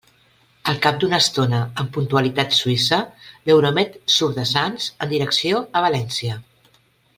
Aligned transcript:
Al 0.71 0.77
cap 0.85 0.95
d'una 1.03 1.19
estona, 1.23 1.59
amb 1.83 1.91
puntualitat 1.97 2.57
suïssa, 2.61 2.99
l'Euromed 3.51 4.01
surt 4.15 4.41
de 4.41 4.49
Sants 4.55 4.89
en 5.07 5.13
direcció 5.15 5.63
a 5.83 5.87
València. 5.89 6.43